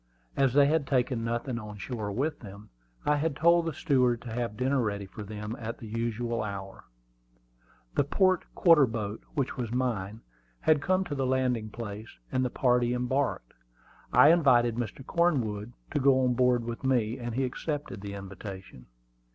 [0.35, 2.71] As they had taken nothing on shore with them,
[3.05, 6.85] I had told the steward to have dinner ready for them at the usual hour.
[7.93, 10.21] The port quarter boat, which was mine,
[10.61, 13.53] had come to the landing place, and the party embarked.
[14.11, 15.05] I invited Mr.
[15.05, 18.87] Cornwood to go on board with me, and he accepted the invitation.